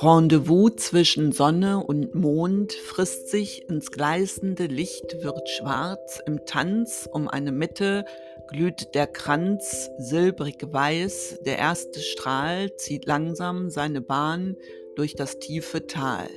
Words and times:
Rendezvous 0.00 0.76
zwischen 0.76 1.32
Sonne 1.32 1.84
und 1.84 2.14
Mond 2.14 2.72
frisst 2.72 3.30
sich 3.30 3.68
ins 3.68 3.90
gleißende 3.90 4.66
Licht, 4.66 5.24
wird 5.24 5.48
schwarz, 5.48 6.20
im 6.24 6.46
Tanz 6.46 7.08
um 7.12 7.26
eine 7.26 7.50
Mitte 7.50 8.04
glüht 8.46 8.94
der 8.94 9.08
Kranz 9.08 9.90
silbrig 9.98 10.58
weiß, 10.62 11.40
der 11.44 11.58
erste 11.58 11.98
Strahl 11.98 12.76
zieht 12.76 13.06
langsam 13.06 13.70
seine 13.70 14.00
Bahn 14.00 14.54
durch 14.94 15.16
das 15.16 15.40
tiefe 15.40 15.88
Tal. 15.88 16.28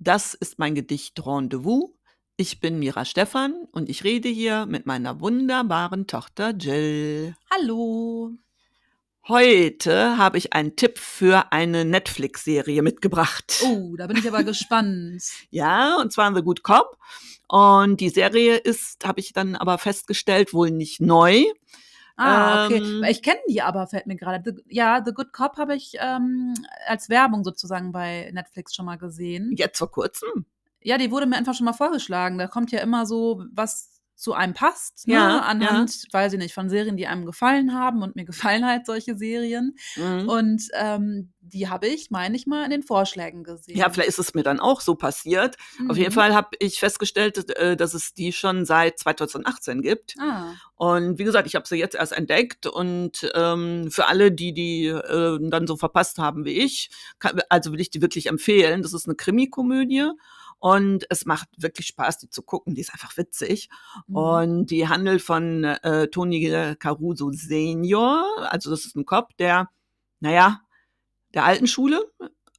Das 0.00 0.34
ist 0.34 0.58
mein 0.58 0.74
Gedicht 0.74 1.24
Rendezvous. 1.24 1.93
Ich 2.36 2.58
bin 2.58 2.80
Mira 2.80 3.04
Stephan 3.04 3.68
und 3.70 3.88
ich 3.88 4.02
rede 4.02 4.28
hier 4.28 4.66
mit 4.66 4.86
meiner 4.86 5.20
wunderbaren 5.20 6.08
Tochter 6.08 6.50
Jill. 6.50 7.36
Hallo. 7.48 8.32
Heute 9.28 10.18
habe 10.18 10.38
ich 10.38 10.52
einen 10.52 10.74
Tipp 10.74 10.98
für 10.98 11.52
eine 11.52 11.84
Netflix-Serie 11.84 12.82
mitgebracht. 12.82 13.62
Oh, 13.64 13.94
da 13.96 14.08
bin 14.08 14.16
ich 14.16 14.26
aber 14.26 14.42
gespannt. 14.42 15.22
Ja, 15.50 15.96
und 16.00 16.12
zwar 16.12 16.34
The 16.34 16.42
Good 16.42 16.64
Cop. 16.64 16.98
Und 17.46 18.00
die 18.00 18.08
Serie 18.08 18.56
ist, 18.56 19.06
habe 19.06 19.20
ich 19.20 19.32
dann 19.32 19.54
aber 19.54 19.78
festgestellt, 19.78 20.52
wohl 20.52 20.72
nicht 20.72 21.00
neu. 21.00 21.44
Ah, 22.16 22.66
okay. 22.66 22.78
Ähm, 22.78 23.04
ich 23.04 23.22
kenne 23.22 23.40
die 23.48 23.62
aber, 23.62 23.86
fällt 23.86 24.08
mir 24.08 24.16
gerade. 24.16 24.56
Ja, 24.66 25.04
The 25.04 25.12
Good 25.12 25.32
Cop 25.32 25.56
habe 25.56 25.76
ich 25.76 25.94
ähm, 26.00 26.54
als 26.88 27.08
Werbung 27.08 27.44
sozusagen 27.44 27.92
bei 27.92 28.28
Netflix 28.32 28.74
schon 28.74 28.86
mal 28.86 28.98
gesehen. 28.98 29.52
Jetzt 29.56 29.78
vor 29.78 29.92
kurzem. 29.92 30.46
Ja, 30.84 30.98
die 30.98 31.10
wurde 31.10 31.26
mir 31.26 31.36
einfach 31.36 31.54
schon 31.54 31.64
mal 31.64 31.72
vorgeschlagen. 31.72 32.38
Da 32.38 32.46
kommt 32.46 32.70
ja 32.70 32.80
immer 32.80 33.06
so, 33.06 33.42
was 33.52 33.90
zu 34.16 34.32
einem 34.32 34.54
passt, 34.54 35.08
ne? 35.08 35.14
Ja, 35.14 35.40
anhand, 35.40 36.04
weiß 36.12 36.34
ich 36.34 36.38
nicht, 36.38 36.54
von 36.54 36.70
Serien, 36.70 36.96
die 36.96 37.08
einem 37.08 37.26
gefallen 37.26 37.74
haben 37.74 38.00
und 38.00 38.14
mir 38.14 38.24
gefallen 38.24 38.64
halt 38.64 38.86
solche 38.86 39.16
Serien. 39.16 39.74
Mhm. 39.96 40.28
Und 40.28 40.62
ähm, 40.74 41.32
die 41.40 41.68
habe 41.68 41.88
ich, 41.88 42.12
meine 42.12 42.36
ich 42.36 42.46
mal, 42.46 42.62
in 42.64 42.70
den 42.70 42.84
Vorschlägen 42.84 43.42
gesehen. 43.42 43.76
Ja, 43.76 43.90
vielleicht 43.90 44.10
ist 44.10 44.20
es 44.20 44.32
mir 44.32 44.44
dann 44.44 44.60
auch 44.60 44.80
so 44.80 44.94
passiert. 44.94 45.56
Auf 45.88 45.96
jeden 45.96 46.10
Mhm. 46.10 46.14
Fall 46.14 46.32
habe 46.34 46.50
ich 46.60 46.78
festgestellt, 46.78 47.50
äh, 47.56 47.76
dass 47.76 47.92
es 47.92 48.14
die 48.14 48.32
schon 48.32 48.64
seit 48.64 49.00
2018 49.00 49.82
gibt. 49.82 50.14
Ah, 50.20 50.52
Und 50.76 51.18
wie 51.18 51.24
gesagt, 51.24 51.48
ich 51.48 51.56
habe 51.56 51.66
sie 51.66 51.76
jetzt 51.76 51.96
erst 51.96 52.12
entdeckt 52.12 52.66
und 52.66 53.28
ähm, 53.34 53.90
für 53.90 54.06
alle, 54.06 54.30
die 54.30 54.52
die 54.54 54.86
äh, 54.86 55.38
dann 55.50 55.66
so 55.66 55.76
verpasst 55.76 56.18
haben 56.18 56.44
wie 56.44 56.58
ich, 56.60 56.88
kann, 57.18 57.40
also 57.48 57.72
will 57.72 57.80
ich 57.80 57.90
die 57.90 58.00
wirklich 58.00 58.28
empfehlen. 58.28 58.82
Das 58.82 58.92
ist 58.92 59.06
eine 59.06 59.16
Krimikomödie 59.16 60.10
und 60.64 61.04
es 61.10 61.26
macht 61.26 61.48
wirklich 61.58 61.88
Spaß, 61.88 62.16
die 62.16 62.30
zu 62.30 62.42
gucken. 62.42 62.74
Die 62.74 62.80
ist 62.80 62.94
einfach 62.94 63.18
witzig 63.18 63.68
mhm. 64.06 64.16
und 64.16 64.66
die 64.70 64.88
handelt 64.88 65.20
von 65.20 65.62
äh, 65.62 66.08
Tony 66.08 66.40
Caruso 66.78 67.30
Senior. 67.32 68.24
Also 68.50 68.70
das 68.70 68.86
ist 68.86 68.96
ein 68.96 69.04
Cop, 69.04 69.36
der, 69.36 69.68
naja, 70.20 70.62
der 71.34 71.44
alten 71.44 71.66
Schule. 71.66 72.10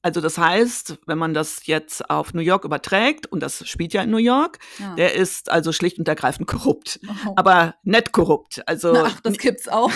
Also 0.05 0.21
das 0.21 0.37
heißt, 0.37 0.99
wenn 1.07 1.17
man 1.17 1.33
das 1.33 1.65
jetzt 1.65 2.11
auf 2.11 2.35
New 2.35 2.41
York 2.41 2.63
überträgt, 2.63 3.25
und 3.25 3.39
das 3.41 3.67
spielt 3.67 3.91
ja 3.91 4.03
in 4.03 4.11
New 4.11 4.17
York, 4.17 4.59
ja. 4.77 4.93
der 4.93 5.15
ist 5.15 5.49
also 5.49 5.71
schlicht 5.71 5.97
und 5.97 6.07
ergreifend 6.07 6.47
korrupt 6.47 6.99
Oh. 7.25 7.33
aber 7.35 7.73
nett 7.81 8.11
korrupt. 8.11 8.61
Also 8.67 8.93
Ach, 8.95 9.19
das 9.21 9.39
gibt's 9.39 9.67
auch. 9.67 9.89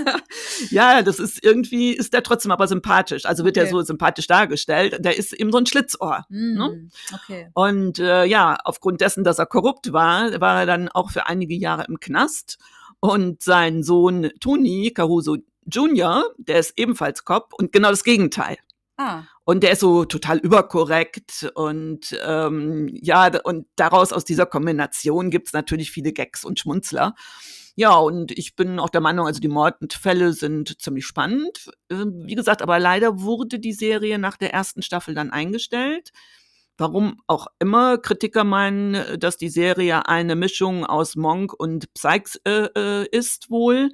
ja, 0.70 1.02
das 1.02 1.20
ist 1.20 1.44
irgendwie 1.44 1.92
ist 1.92 2.12
der 2.12 2.24
trotzdem 2.24 2.50
aber 2.50 2.66
sympathisch. 2.66 3.24
Also 3.24 3.44
wird 3.44 3.56
er 3.56 3.64
Okay. 3.66 3.72
so 3.72 3.82
sympathisch 3.82 4.26
dargestellt. 4.26 4.96
Der 5.04 5.16
ist 5.16 5.32
eben 5.32 5.52
so 5.52 5.58
ein 5.58 5.66
Schlitzohr. 5.66 6.24
Ne? 6.28 6.64
Hm, 6.64 6.90
Okay. 7.14 7.48
Und 7.54 8.00
äh, 8.00 8.24
ja, 8.24 8.56
aufgrund 8.64 9.00
dessen, 9.00 9.22
dass 9.22 9.38
er 9.38 9.46
korrupt 9.46 9.92
war, 9.92 10.40
war 10.40 10.58
er 10.60 10.66
dann 10.66 10.88
auch 10.88 11.12
für 11.12 11.26
einige 11.26 11.54
Jahre 11.54 11.84
im 11.88 12.00
Knast. 12.00 12.58
Und 12.98 13.44
sein 13.44 13.84
Sohn 13.84 14.30
Tony 14.40 14.90
Caruso 14.92 15.36
Jr., 15.68 16.24
der 16.38 16.58
ist 16.60 16.74
ebenfalls 16.76 17.24
Cop 17.24 17.52
und 17.56 17.72
genau 17.72 17.90
das 17.90 18.04
Gegenteil. 18.04 18.56
Ah, 18.98 19.24
Und 19.44 19.62
der 19.62 19.72
ist 19.72 19.80
so 19.80 20.04
total 20.04 20.38
überkorrekt 20.38 21.50
und 21.54 22.18
ähm, 22.24 22.88
ja, 22.92 23.30
und 23.44 23.66
daraus 23.76 24.12
aus 24.12 24.24
dieser 24.24 24.46
Kombination 24.46 25.30
gibt's 25.30 25.52
natürlich 25.52 25.90
viele 25.90 26.12
Gags 26.12 26.44
und 26.44 26.58
Schmunzler. 26.58 27.14
Ja, 27.74 27.94
und 27.96 28.32
ich 28.32 28.56
bin 28.56 28.78
auch 28.80 28.88
der 28.88 29.02
Meinung, 29.02 29.26
also 29.26 29.38
die 29.40 29.48
Mordfälle 29.48 30.32
sind 30.32 30.80
ziemlich 30.80 31.06
spannend. 31.06 31.70
Ähm, 31.90 32.22
Wie 32.26 32.34
gesagt, 32.34 32.62
aber 32.62 32.78
leider 32.78 33.20
wurde 33.20 33.58
die 33.58 33.74
Serie 33.74 34.18
nach 34.18 34.38
der 34.38 34.54
ersten 34.54 34.80
Staffel 34.82 35.14
dann 35.14 35.30
eingestellt. 35.30 36.10
Warum 36.78 37.20
auch 37.26 37.46
immer 37.58 37.96
Kritiker 37.98 38.44
meinen, 38.44 38.94
äh, 38.94 39.18
dass 39.18 39.36
die 39.36 39.48
Serie 39.48 40.06
eine 40.08 40.36
Mischung 40.36 40.84
aus 40.84 41.16
Monk 41.16 41.52
und 41.52 41.92
Psych 41.94 42.38
äh, 42.46 42.68
äh, 42.76 43.06
ist 43.10 43.50
wohl. 43.50 43.90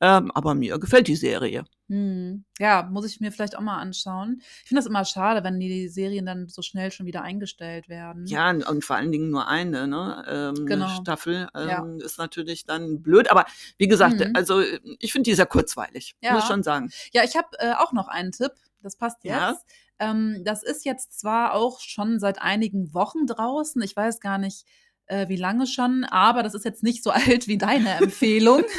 Ähm, 0.00 0.30
aber 0.32 0.54
mir 0.54 0.78
gefällt 0.78 1.08
die 1.08 1.16
Serie. 1.16 1.64
hm. 1.88 2.44
ja, 2.58 2.82
muss 2.92 3.06
ich 3.06 3.20
mir 3.20 3.32
vielleicht 3.32 3.56
auch 3.56 3.62
mal 3.62 3.78
anschauen. 3.78 4.42
Ich 4.62 4.68
finde 4.68 4.80
das 4.80 4.86
immer 4.86 5.06
schade, 5.06 5.42
wenn 5.42 5.58
die 5.58 5.88
Serien 5.88 6.26
dann 6.26 6.48
so 6.48 6.60
schnell 6.60 6.90
schon 6.92 7.06
wieder 7.06 7.22
eingestellt 7.22 7.88
werden. 7.88 8.26
Ja, 8.26 8.50
und, 8.50 8.62
und 8.68 8.84
vor 8.84 8.96
allen 8.96 9.10
Dingen 9.10 9.30
nur 9.30 9.48
eine, 9.48 9.86
ne? 9.88 10.52
Ähm, 10.58 10.66
Genau. 10.66 10.88
Staffel 11.00 11.48
ähm, 11.54 11.68
Ja. 11.68 11.86
ist 12.04 12.18
natürlich 12.18 12.66
dann 12.66 13.00
blöd. 13.02 13.30
Aber 13.30 13.46
wie 13.78 13.88
gesagt, 13.88 14.18
Mhm. 14.18 14.32
also 14.34 14.60
ich 14.98 15.12
finde 15.12 15.30
die 15.30 15.34
sehr 15.34 15.46
kurzweilig, 15.46 16.14
Ja. 16.20 16.34
muss 16.34 16.42
ich 16.42 16.48
schon 16.48 16.62
sagen. 16.62 16.90
Ja, 17.14 17.24
ich 17.24 17.34
habe 17.34 17.48
äh, 17.58 17.72
auch 17.72 17.92
noch 17.94 18.08
einen 18.08 18.32
Tipp. 18.32 18.52
Das 18.82 18.96
passt 18.96 19.24
jetzt. 19.24 19.34
Ja. 19.34 19.56
Ähm, 19.98 20.42
das 20.44 20.62
ist 20.62 20.84
jetzt 20.84 21.18
zwar 21.18 21.54
auch 21.54 21.80
schon 21.80 22.18
seit 22.20 22.40
einigen 22.42 22.92
Wochen 22.94 23.26
draußen. 23.26 23.80
Ich 23.82 23.96
weiß 23.96 24.20
gar 24.20 24.38
nicht, 24.38 24.66
äh, 25.06 25.28
wie 25.28 25.36
lange 25.36 25.66
schon, 25.66 26.04
aber 26.04 26.42
das 26.42 26.54
ist 26.54 26.64
jetzt 26.64 26.82
nicht 26.82 27.02
so 27.02 27.10
alt 27.12 27.46
wie 27.48 27.58
deine 27.58 27.94
Empfehlung. 27.94 28.62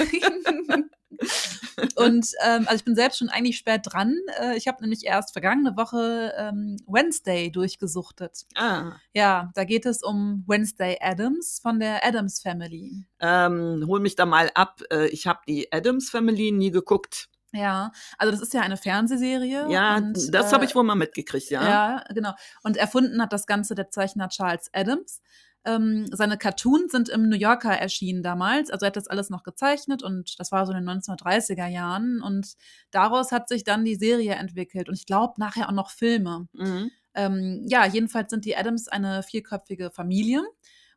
Und 1.95 2.31
ähm, 2.43 2.63
also 2.67 2.75
ich 2.75 2.83
bin 2.85 2.95
selbst 2.95 3.17
schon 3.19 3.29
eigentlich 3.29 3.57
spät 3.57 3.81
dran. 3.83 4.15
Äh, 4.41 4.57
ich 4.57 4.67
habe 4.67 4.81
nämlich 4.81 5.05
erst 5.05 5.31
vergangene 5.33 5.75
Woche 5.77 6.33
ähm, 6.37 6.77
Wednesday 6.87 7.51
durchgesuchtet. 7.51 8.45
Ah, 8.55 8.93
Ja, 9.13 9.51
da 9.55 9.63
geht 9.63 9.85
es 9.85 10.03
um 10.03 10.43
Wednesday 10.47 10.97
Adams 11.01 11.59
von 11.61 11.79
der 11.79 12.05
Adams 12.05 12.39
Family. 12.41 13.05
ähm, 13.19 13.83
hol 13.87 13.99
mich 13.99 14.15
da 14.15 14.25
mal 14.25 14.51
ab. 14.53 14.81
Äh, 14.91 15.07
ich 15.07 15.27
habe 15.27 15.39
die 15.47 15.71
Adams 15.71 16.09
Family 16.09 16.51
nie 16.51 16.71
geguckt. 16.71 17.29
Ja, 17.57 17.91
also 18.17 18.31
das 18.31 18.41
ist 18.41 18.53
ja 18.53 18.61
eine 18.61 18.77
Fernsehserie. 18.77 19.67
Ja, 19.69 19.97
und, 19.97 20.33
das 20.33 20.51
äh, 20.51 20.55
habe 20.55 20.65
ich 20.65 20.75
wohl 20.75 20.83
mal 20.83 20.95
mitgekriegt, 20.95 21.49
ja. 21.49 21.67
Ja, 21.67 22.03
genau. 22.13 22.33
Und 22.63 22.77
erfunden 22.77 23.21
hat 23.21 23.33
das 23.33 23.45
Ganze 23.45 23.75
der 23.75 23.89
Zeichner 23.89 24.29
Charles 24.29 24.69
Adams. 24.73 25.21
Ähm, 25.65 26.05
seine 26.13 26.37
Cartoons 26.37 26.93
sind 26.93 27.09
im 27.09 27.27
New 27.27 27.35
Yorker 27.35 27.73
erschienen 27.73 28.23
damals. 28.23 28.69
Also 28.69 28.85
er 28.85 28.87
hat 28.87 28.95
das 28.95 29.07
alles 29.07 29.29
noch 29.29 29.43
gezeichnet 29.43 30.01
und 30.01 30.39
das 30.39 30.53
war 30.53 30.65
so 30.65 30.71
in 30.71 30.85
den 30.85 30.89
1930er 31.01 31.67
Jahren. 31.67 32.21
Und 32.21 32.53
daraus 32.91 33.33
hat 33.33 33.49
sich 33.49 33.65
dann 33.65 33.83
die 33.83 33.95
Serie 33.95 34.35
entwickelt. 34.35 34.87
Und 34.87 34.95
ich 34.95 35.05
glaube 35.05 35.33
nachher 35.37 35.67
auch 35.67 35.73
noch 35.73 35.89
Filme. 35.89 36.47
Mhm. 36.53 36.91
Ähm, 37.15 37.65
ja, 37.67 37.85
jedenfalls 37.85 38.29
sind 38.29 38.45
die 38.45 38.55
Adams 38.55 38.87
eine 38.87 39.23
vierköpfige 39.23 39.91
Familie. 39.91 40.41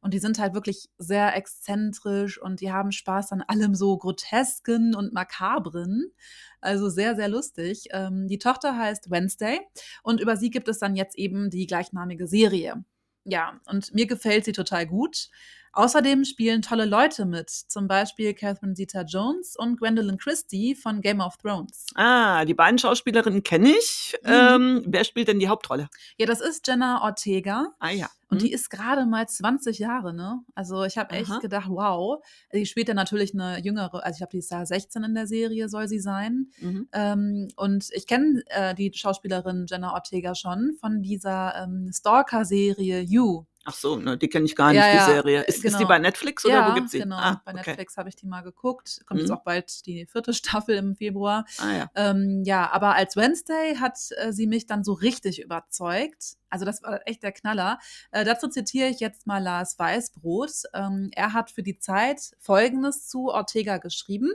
Und 0.00 0.15
die 0.15 0.19
sind 0.19 0.38
halt 0.38 0.55
wirklich 0.55 0.88
sehr 0.99 1.37
exzentrisch 1.37 2.41
und 2.41 2.61
die 2.61 2.72
haben 2.72 2.93
Spaß 2.93 3.33
an 3.33 3.43
allem 3.43 3.75
so 3.75 3.99
Grotesken 3.99 4.94
und 4.94 5.12
Makabren. 5.12 6.12
Also 6.61 6.88
sehr, 6.88 7.16
sehr 7.16 7.28
lustig. 7.28 7.88
Ähm, 7.91 8.27
die 8.27 8.39
Tochter 8.39 8.77
heißt 8.77 9.10
Wednesday 9.10 9.60
und 10.03 10.21
über 10.21 10.37
sie 10.37 10.50
gibt 10.50 10.69
es 10.69 10.78
dann 10.78 10.97
jetzt 10.97 11.19
eben 11.19 11.50
die 11.50 11.66
gleichnamige 11.66 12.27
Serie. 12.27 12.84
Ja, 13.25 13.60
und 13.66 13.94
mir 13.94 14.06
gefällt 14.06 14.44
sie 14.47 14.53
total 14.53 14.87
gut. 14.87 15.28
Außerdem 15.72 16.25
spielen 16.25 16.62
tolle 16.62 16.84
Leute 16.84 17.26
mit, 17.26 17.48
zum 17.50 17.86
Beispiel 17.86 18.34
Catherine 18.34 18.75
Zeta-Jones 18.75 19.56
und 19.56 19.78
Gwendolyn 19.78 20.19
Christie 20.19 20.75
von 20.75 21.00
Game 21.00 21.20
of 21.20 21.36
Thrones. 21.36 21.86
Ah, 21.94 22.44
die 22.44 22.54
beiden 22.54 22.78
Schauspielerinnen 22.78 23.42
kenne 23.42 23.70
ich. 23.70 24.16
Mhm. 24.25 24.30
Ähm, 24.32 24.82
wer 24.86 25.04
spielt 25.04 25.28
denn 25.28 25.38
die 25.38 25.48
Hauptrolle? 25.48 25.88
Ja, 26.19 26.26
das 26.26 26.41
ist 26.41 26.66
Jenna 26.66 27.03
Ortega. 27.04 27.69
Ah 27.78 27.91
ja. 27.91 28.09
Und 28.28 28.36
Mhm. 28.38 28.44
die 28.44 28.53
ist 28.53 28.70
gerade 28.70 29.06
mal 29.06 29.26
20 29.28 29.78
Jahre, 29.80 30.14
ne? 30.14 30.41
Also 30.54 30.84
ich 30.84 30.97
habe 30.98 31.15
echt 31.15 31.30
Aha. 31.30 31.39
gedacht, 31.41 31.68
wow. 31.68 32.22
Die 32.53 32.65
spielt 32.65 32.86
ja 32.89 32.95
natürlich 32.95 33.34
eine 33.34 33.59
jüngere, 33.60 34.04
also 34.04 34.12
ich 34.12 34.18
glaube, 34.18 34.30
die 34.33 34.39
ist 34.39 34.53
da 34.53 34.65
16 34.65 35.03
in 35.03 35.15
der 35.15 35.27
Serie, 35.27 35.68
soll 35.68 35.89
sie 35.89 35.98
sein. 35.98 36.50
Mhm. 36.60 36.89
Ähm, 36.92 37.48
und 37.56 37.89
ich 37.92 38.06
kenne 38.06 38.42
äh, 38.47 38.74
die 38.74 38.92
Schauspielerin 38.95 39.66
Jenna 39.68 39.95
Ortega 39.95 40.34
schon 40.36 40.74
von 40.80 41.03
dieser 41.03 41.54
ähm, 41.65 41.91
Stalker-Serie 41.92 43.00
You. 43.00 43.45
Ach 43.65 43.74
so, 43.74 43.97
ne, 43.97 44.16
die 44.16 44.28
kenne 44.28 44.47
ich 44.47 44.57
gar 44.57 44.71
nicht, 44.72 44.78
Ja, 44.78 45.07
die 45.07 45.12
Serie. 45.12 45.42
Ist, 45.42 45.57
ist 45.65 45.74
die 45.74 45.78
genau. 45.78 45.89
bei 45.89 45.98
Netflix 45.98 46.47
oder 46.47 46.54
ja, 46.54 46.71
wo 46.71 46.74
gibt's 46.74 46.92
sie? 46.92 47.01
genau. 47.01 47.16
Ah, 47.16 47.42
Bei 47.45 47.53
okay. 47.53 47.62
Netflix 47.66 47.97
habe 47.98 48.09
ich 48.09 48.16
die 48.16 48.27
mal 48.27 48.41
geguckt. 48.41 49.03
Kommt 49.07 49.21
jetzt 49.21 49.28
Mhm. 49.28 49.36
auch 49.36 49.42
bald 49.42 49.84
die 49.84 50.07
vierte 50.07 50.33
Staffel 50.34 50.77
im 50.77 50.97
Februar. 50.97 51.45
Ah 51.59 51.72
ja. 51.77 51.91
Ähm, 51.95 52.42
ja, 52.47 52.71
aber 52.72 52.95
als 52.95 53.16
Wednesday 53.16 53.77
hat 53.77 53.98
äh, 54.16 54.33
sie 54.33 54.47
mich 54.47 54.66
dann 54.66 54.83
so 54.83 54.95
richtig 54.95 55.42
überzeugt. 55.42 56.36
Also 56.48 56.65
das 56.65 56.83
war 56.83 57.01
echt 57.07 57.22
der 57.22 57.33
Knaller. 57.33 57.78
Äh, 58.12 58.24
dazu 58.24 58.48
zitiere 58.48 58.89
ich 58.89 58.98
jetzt 58.98 59.27
mal 59.27 59.42
Lars 59.42 59.78
Weißbrot. 59.78 60.51
Ähm, 60.72 61.10
er 61.15 61.34
hat 61.34 61.51
für 61.51 61.62
die 61.62 61.78
Zeit 61.78 62.33
Folgendes 62.39 63.09
zu 63.09 63.28
Ortega 63.28 63.77
geschrieben. 63.77 64.30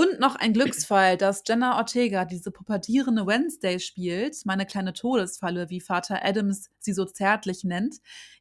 Und 0.00 0.18
noch 0.18 0.34
ein 0.36 0.54
Glücksfall, 0.54 1.18
dass 1.18 1.42
Jenna 1.46 1.76
Ortega 1.76 2.24
diese 2.24 2.50
pubertierende 2.50 3.26
Wednesday 3.26 3.78
spielt, 3.78 4.46
meine 4.46 4.64
kleine 4.64 4.94
Todesfalle, 4.94 5.68
wie 5.68 5.82
Vater 5.82 6.24
Adams 6.24 6.70
sie 6.78 6.94
so 6.94 7.04
zärtlich 7.04 7.64
nennt. 7.64 7.96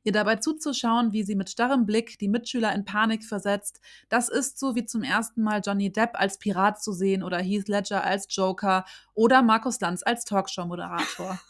Ihr 0.05 0.13
dabei 0.13 0.37
zuzuschauen, 0.37 1.11
wie 1.11 1.23
sie 1.23 1.35
mit 1.35 1.49
starrem 1.49 1.85
Blick 1.85 2.17
die 2.17 2.29
Mitschüler 2.29 2.73
in 2.73 2.85
Panik 2.85 3.25
versetzt, 3.25 3.81
das 4.07 4.29
ist 4.29 4.57
so 4.57 4.75
wie 4.75 4.85
zum 4.85 5.03
ersten 5.03 5.41
Mal 5.41 5.59
Johnny 5.61 5.91
Depp 5.91 6.11
als 6.13 6.37
Pirat 6.37 6.81
zu 6.81 6.93
sehen 6.93 7.23
oder 7.23 7.39
Heath 7.39 7.67
Ledger 7.67 8.05
als 8.05 8.27
Joker 8.29 8.85
oder 9.13 9.41
Markus 9.41 9.81
Lanz 9.81 10.01
als 10.01 10.23
Talkshow-Moderator. 10.23 11.41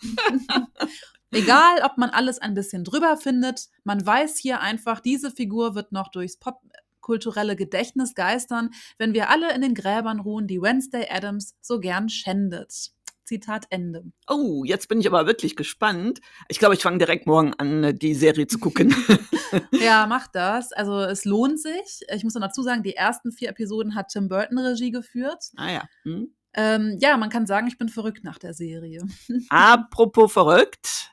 Egal, 1.31 1.83
ob 1.83 1.99
man 1.99 2.09
alles 2.09 2.39
ein 2.39 2.55
bisschen 2.55 2.83
drüber 2.83 3.15
findet, 3.15 3.69
man 3.83 4.03
weiß 4.03 4.39
hier 4.39 4.59
einfach, 4.59 5.01
diese 5.01 5.29
Figur 5.29 5.75
wird 5.75 5.91
noch 5.91 6.07
durchs 6.07 6.37
Pop 6.37 6.63
kulturelle 7.09 7.55
Gedächtnis 7.55 8.13
geistern, 8.13 8.69
wenn 8.99 9.15
wir 9.15 9.31
alle 9.31 9.51
in 9.55 9.61
den 9.61 9.73
Gräbern 9.73 10.19
ruhen, 10.19 10.45
die 10.45 10.61
Wednesday 10.61 11.07
Adams 11.09 11.55
so 11.59 11.79
gern 11.79 12.07
schändet. 12.07 12.91
Zitat 13.23 13.65
Ende. 13.71 14.03
Oh, 14.27 14.63
jetzt 14.63 14.87
bin 14.89 14.99
ich 14.99 15.07
aber 15.07 15.25
wirklich 15.25 15.55
gespannt. 15.55 16.19
Ich 16.49 16.59
glaube, 16.59 16.75
ich 16.75 16.83
fange 16.83 16.99
direkt 16.99 17.25
morgen 17.25 17.55
an, 17.55 17.97
die 17.97 18.13
Serie 18.13 18.45
zu 18.45 18.59
gucken. 18.59 18.93
ja, 19.71 20.05
mach 20.09 20.27
das. 20.27 20.71
Also 20.71 20.99
es 20.99 21.25
lohnt 21.25 21.59
sich. 21.59 22.01
Ich 22.13 22.23
muss 22.23 22.35
noch 22.35 22.43
dazu 22.43 22.61
sagen, 22.61 22.83
die 22.83 22.95
ersten 22.95 23.31
vier 23.31 23.49
Episoden 23.49 23.95
hat 23.95 24.09
Tim 24.09 24.27
Burton 24.27 24.59
Regie 24.59 24.91
geführt. 24.91 25.45
Ah 25.57 25.71
ja. 25.71 25.89
Hm. 26.03 26.31
Ähm, 26.53 26.97
ja, 26.99 27.17
man 27.17 27.29
kann 27.29 27.47
sagen, 27.47 27.67
ich 27.67 27.79
bin 27.79 27.89
verrückt 27.89 28.23
nach 28.23 28.37
der 28.37 28.53
Serie. 28.53 29.03
Apropos 29.49 30.31
verrückt. 30.31 31.11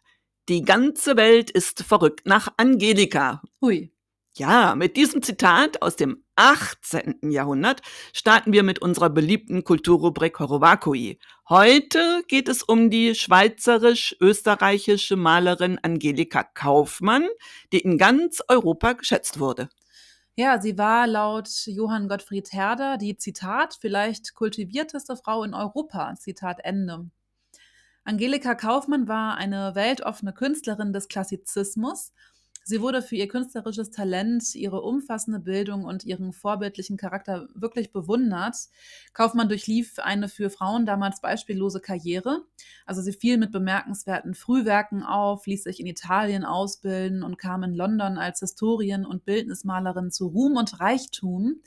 Die 0.50 0.60
ganze 0.60 1.16
Welt 1.16 1.50
ist 1.50 1.82
verrückt 1.82 2.26
nach 2.26 2.52
Angelika. 2.58 3.40
Hui. 3.62 3.95
Ja, 4.38 4.74
mit 4.74 4.98
diesem 4.98 5.22
Zitat 5.22 5.80
aus 5.80 5.96
dem 5.96 6.22
18. 6.34 7.30
Jahrhundert 7.30 7.80
starten 8.12 8.52
wir 8.52 8.64
mit 8.64 8.82
unserer 8.82 9.08
beliebten 9.08 9.64
Kulturrubrik 9.64 10.38
Horovakui. 10.38 11.18
Heute 11.48 12.22
geht 12.28 12.50
es 12.50 12.62
um 12.62 12.90
die 12.90 13.14
schweizerisch-österreichische 13.14 15.16
Malerin 15.16 15.78
Angelika 15.80 16.42
Kaufmann, 16.42 17.26
die 17.72 17.78
in 17.78 17.96
ganz 17.96 18.42
Europa 18.46 18.92
geschätzt 18.92 19.40
wurde. 19.40 19.70
Ja, 20.34 20.60
sie 20.60 20.76
war 20.76 21.06
laut 21.06 21.48
Johann 21.64 22.06
Gottfried 22.06 22.52
Herder 22.52 22.98
die 22.98 23.16
Zitat 23.16 23.78
vielleicht 23.80 24.34
kultivierteste 24.34 25.16
Frau 25.16 25.44
in 25.44 25.54
Europa. 25.54 26.14
Zitat 26.18 26.58
Ende. 26.62 27.08
Angelika 28.04 28.54
Kaufmann 28.54 29.08
war 29.08 29.38
eine 29.38 29.74
weltoffene 29.74 30.34
Künstlerin 30.34 30.92
des 30.92 31.08
Klassizismus 31.08 32.12
Sie 32.68 32.80
wurde 32.80 33.00
für 33.00 33.14
ihr 33.14 33.28
künstlerisches 33.28 33.92
Talent, 33.92 34.56
ihre 34.56 34.82
umfassende 34.82 35.38
Bildung 35.38 35.84
und 35.84 36.02
ihren 36.04 36.32
vorbildlichen 36.32 36.96
Charakter 36.96 37.46
wirklich 37.54 37.92
bewundert. 37.92 38.56
Kaufmann 39.12 39.48
durchlief 39.48 40.00
eine 40.00 40.28
für 40.28 40.50
Frauen 40.50 40.84
damals 40.84 41.20
beispiellose 41.20 41.78
Karriere. 41.78 42.42
Also 42.84 43.02
sie 43.02 43.12
fiel 43.12 43.38
mit 43.38 43.52
bemerkenswerten 43.52 44.34
Frühwerken 44.34 45.04
auf, 45.04 45.46
ließ 45.46 45.62
sich 45.62 45.78
in 45.78 45.86
Italien 45.86 46.44
ausbilden 46.44 47.22
und 47.22 47.38
kam 47.38 47.62
in 47.62 47.72
London 47.72 48.18
als 48.18 48.40
Historien- 48.40 49.06
und 49.06 49.24
Bildnismalerin 49.24 50.10
zu 50.10 50.26
Ruhm 50.26 50.56
und 50.56 50.80
Reichtum. 50.80 51.60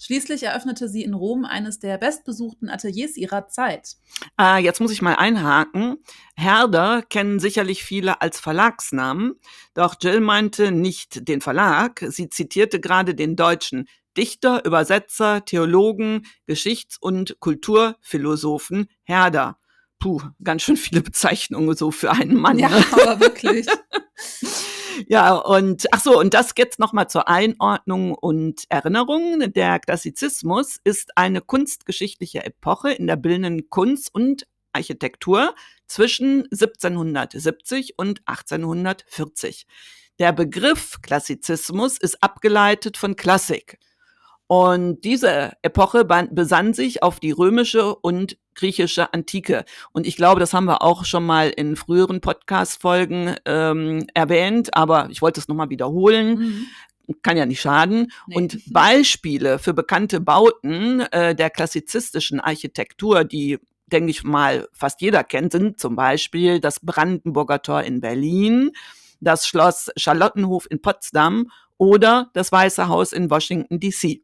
Schließlich 0.00 0.44
eröffnete 0.44 0.88
sie 0.88 1.02
in 1.02 1.12
Rom 1.12 1.44
eines 1.44 1.80
der 1.80 1.98
bestbesuchten 1.98 2.70
Ateliers 2.70 3.16
ihrer 3.16 3.48
Zeit. 3.48 3.96
Äh, 4.40 4.62
jetzt 4.62 4.80
muss 4.80 4.92
ich 4.92 5.02
mal 5.02 5.16
einhaken. 5.16 5.96
Herder 6.36 7.02
kennen 7.02 7.40
sicherlich 7.40 7.82
viele 7.82 8.20
als 8.20 8.38
Verlagsnamen, 8.38 9.34
doch 9.74 9.96
Jill 10.00 10.20
meinte 10.20 10.70
nicht 10.70 11.26
den 11.26 11.40
Verlag. 11.40 12.04
Sie 12.08 12.28
zitierte 12.28 12.78
gerade 12.78 13.16
den 13.16 13.34
deutschen 13.34 13.88
Dichter, 14.16 14.64
Übersetzer, 14.64 15.44
Theologen, 15.44 16.26
Geschichts- 16.46 16.98
und 16.98 17.40
Kulturphilosophen 17.40 18.88
Herder. 19.02 19.58
Puh, 19.98 20.20
ganz 20.42 20.62
schön 20.62 20.76
viele 20.76 21.02
Bezeichnungen 21.02 21.76
so 21.76 21.90
für 21.90 22.12
einen 22.12 22.36
Mann. 22.36 22.58
Ja, 22.58 22.68
ne? 22.68 22.84
aber 22.92 23.20
wirklich. 23.20 23.66
Ja, 25.06 25.34
und 25.34 25.86
ach 25.92 26.00
so, 26.00 26.18
und 26.18 26.34
das 26.34 26.54
jetzt 26.56 26.78
nochmal 26.78 27.08
zur 27.08 27.28
Einordnung 27.28 28.14
und 28.14 28.64
Erinnerung. 28.68 29.52
Der 29.52 29.78
Klassizismus 29.78 30.78
ist 30.82 31.16
eine 31.16 31.40
kunstgeschichtliche 31.40 32.44
Epoche 32.44 32.92
in 32.92 33.06
der 33.06 33.16
bildenden 33.16 33.70
Kunst 33.70 34.14
und 34.14 34.46
Architektur 34.72 35.54
zwischen 35.86 36.44
1770 36.50 37.94
und 37.98 38.20
1840. 38.26 39.66
Der 40.18 40.32
Begriff 40.32 40.98
Klassizismus 41.00 41.98
ist 41.98 42.22
abgeleitet 42.22 42.96
von 42.96 43.14
Klassik. 43.16 43.78
Und 44.48 45.04
diese 45.04 45.52
Epoche 45.60 46.06
besann 46.06 46.72
sich 46.72 47.02
auf 47.02 47.20
die 47.20 47.32
römische 47.32 47.94
und 47.94 48.38
griechische 48.54 49.12
Antike. 49.12 49.64
Und 49.92 50.06
ich 50.06 50.16
glaube, 50.16 50.40
das 50.40 50.54
haben 50.54 50.64
wir 50.64 50.82
auch 50.82 51.04
schon 51.04 51.24
mal 51.24 51.50
in 51.50 51.76
früheren 51.76 52.22
Podcast-Folgen 52.22 53.36
ähm, 53.44 54.06
erwähnt, 54.14 54.74
aber 54.74 55.08
ich 55.10 55.20
wollte 55.20 55.38
es 55.38 55.48
nochmal 55.48 55.70
wiederholen. 55.70 56.38
Mhm 56.38 56.66
kann 57.22 57.38
ja 57.38 57.46
nicht 57.46 57.62
schaden. 57.62 58.12
Nee. 58.26 58.36
Und 58.36 58.58
Beispiele 58.72 59.58
für 59.58 59.72
bekannte 59.74 60.20
Bauten 60.20 61.00
äh, 61.00 61.34
der 61.34 61.48
klassizistischen 61.48 62.38
Architektur, 62.38 63.24
die, 63.24 63.58
denke 63.86 64.10
ich 64.10 64.24
mal, 64.24 64.68
fast 64.72 65.00
jeder 65.00 65.24
kennt, 65.24 65.52
sind 65.52 65.80
zum 65.80 65.96
Beispiel 65.96 66.60
das 66.60 66.80
Brandenburger 66.80 67.62
Tor 67.62 67.82
in 67.82 68.02
Berlin, 68.02 68.72
das 69.20 69.46
Schloss 69.46 69.90
Charlottenhof 69.96 70.66
in 70.70 70.82
Potsdam 70.82 71.50
oder 71.78 72.30
das 72.34 72.52
Weiße 72.52 72.88
Haus 72.88 73.12
in 73.12 73.30
Washington, 73.30 73.80
D.C. 73.80 74.22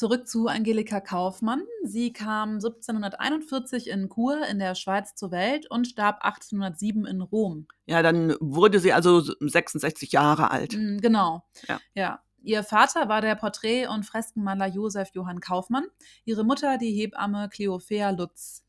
Zurück 0.00 0.26
zu 0.26 0.48
Angelika 0.48 0.98
Kaufmann. 0.98 1.62
Sie 1.82 2.14
kam 2.14 2.54
1741 2.54 3.90
in 3.90 4.08
Chur 4.08 4.46
in 4.46 4.58
der 4.58 4.74
Schweiz 4.74 5.14
zur 5.14 5.30
Welt 5.30 5.70
und 5.70 5.88
starb 5.88 6.24
1807 6.24 7.04
in 7.04 7.20
Rom. 7.20 7.68
Ja, 7.84 8.00
dann 8.00 8.34
wurde 8.40 8.80
sie 8.80 8.94
also 8.94 9.20
66 9.20 10.10
Jahre 10.12 10.50
alt. 10.52 10.74
Mm, 10.74 11.00
genau. 11.02 11.44
Ja. 11.68 11.80
ja. 11.92 12.22
Ihr 12.42 12.62
Vater 12.62 13.10
war 13.10 13.20
der 13.20 13.34
Porträt- 13.34 13.88
und 13.88 14.06
Freskenmaler 14.06 14.68
Josef 14.68 15.10
Johann 15.12 15.40
Kaufmann, 15.40 15.84
ihre 16.24 16.44
Mutter 16.44 16.78
die 16.78 16.92
Hebamme 16.92 17.50
Cleophea 17.50 18.08
Lutz. 18.08 18.64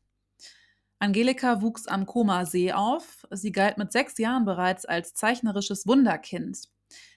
Angelika 0.98 1.62
wuchs 1.62 1.86
am 1.86 2.04
Koma 2.04 2.44
See 2.44 2.74
auf. 2.74 3.26
Sie 3.30 3.52
galt 3.52 3.78
mit 3.78 3.90
sechs 3.90 4.18
Jahren 4.18 4.44
bereits 4.44 4.84
als 4.84 5.14
zeichnerisches 5.14 5.86
Wunderkind. 5.86 6.68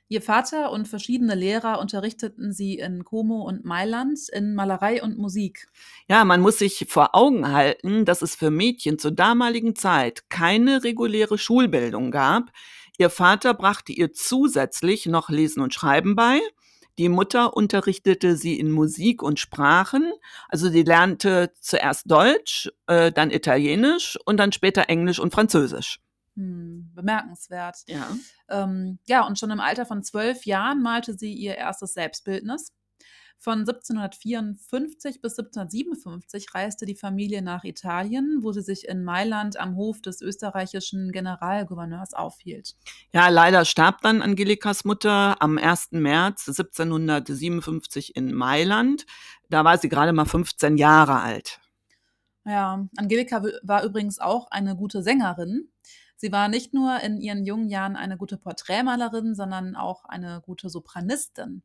Ihr 0.08 0.22
Vater 0.22 0.72
und 0.72 0.88
verschiedene 0.88 1.34
Lehrer 1.34 1.80
unterrichteten 1.80 2.54
sie 2.54 2.76
in 2.76 3.04
Como 3.04 3.42
und 3.42 3.66
Mailand 3.66 4.20
in 4.32 4.54
Malerei 4.54 5.02
und 5.02 5.18
Musik. 5.18 5.68
Ja, 6.08 6.24
man 6.26 6.42
muss 6.42 6.60
sich 6.60 6.86
vor 6.88 7.16
Augen 7.16 7.52
halten, 7.52 8.06
dass 8.06 8.22
es 8.22 8.36
für 8.36 8.52
Mädchen 8.52 9.00
zur 9.00 9.12
damaligen 9.12 9.76
Zeit 9.76 10.30
keine 10.30 10.84
reguläre 10.84 11.40
Schulbildung 11.40 12.12
gab. 12.12 12.52
Ihr 13.00 13.10
Vater 13.10 13.56
brachte 13.56 13.94
ihr 13.94 14.14
zusätzlich 14.14 15.08
noch 15.08 15.30
Lesen 15.30 15.62
und 15.62 15.74
Schreiben 15.74 16.16
bei. 16.16 16.40
Die 17.00 17.10
Mutter 17.10 17.58
unterrichtete 17.58 18.38
sie 18.38 18.60
in 18.60 18.72
Musik 18.72 19.24
und 19.24 19.40
Sprachen. 19.40 20.14
Also 20.50 20.70
sie 20.70 20.84
lernte 20.84 21.52
zuerst 21.60 22.10
Deutsch, 22.10 22.70
äh, 22.88 23.12
dann 23.12 23.32
Italienisch 23.32 24.18
und 24.26 24.38
dann 24.38 24.52
später 24.52 24.88
Englisch 24.88 25.20
und 25.20 25.34
Französisch. 25.34 26.00
Hm, 26.36 26.92
bemerkenswert. 26.94 27.78
Ja. 27.88 28.10
Ähm, 28.50 29.00
ja, 29.06 29.26
und 29.26 29.40
schon 29.40 29.52
im 29.52 29.62
Alter 29.62 29.86
von 29.86 30.04
zwölf 30.04 30.46
Jahren 30.46 30.82
malte 30.82 31.18
sie 31.18 31.34
ihr 31.34 31.56
erstes 31.56 31.94
Selbstbildnis. 31.94 32.74
Von 33.38 33.60
1754 33.60 35.22
bis 35.22 35.38
1757 35.38 36.56
reiste 36.56 36.86
die 36.86 36.96
Familie 36.96 37.42
nach 37.42 37.64
Italien, 37.64 38.40
wo 38.42 38.52
sie 38.52 38.62
sich 38.62 38.88
in 38.88 39.04
Mailand 39.04 39.58
am 39.60 39.76
Hof 39.76 40.02
des 40.02 40.22
österreichischen 40.22 41.12
Generalgouverneurs 41.12 42.14
aufhielt. 42.14 42.76
Ja, 43.14 43.30
leider 43.30 43.64
starb 43.66 44.02
dann 44.02 44.22
Angelikas 44.22 44.84
Mutter 44.84 45.42
am 45.42 45.58
1. 45.58 45.92
März 45.92 46.48
1757 46.48 48.16
in 48.16 48.34
Mailand. 48.34 49.06
Da 49.50 49.64
war 49.64 49.78
sie 49.78 49.90
gerade 49.90 50.12
mal 50.12 50.26
15 50.26 50.78
Jahre 50.78 51.20
alt. 51.22 51.60
Ja, 52.46 52.88
Angelika 52.98 53.44
war 53.64 53.84
übrigens 53.84 54.20
auch 54.20 54.50
eine 54.50 54.76
gute 54.76 55.04
Sängerin. 55.04 55.70
Sie 56.16 56.32
war 56.32 56.48
nicht 56.48 56.74
nur 56.74 57.00
in 57.02 57.18
ihren 57.18 57.46
jungen 57.46 57.70
Jahren 57.70 57.96
eine 57.96 58.18
gute 58.18 58.38
Porträtmalerin, 58.38 59.36
sondern 59.36 59.76
auch 59.76 60.06
eine 60.06 60.42
gute 60.46 60.70
Sopranistin. 60.70 61.64